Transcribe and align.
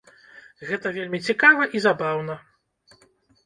Гэта 0.69 0.93
вельмі 0.95 1.21
цікава 1.29 1.69
і 1.77 1.85
забаўна. 1.87 2.41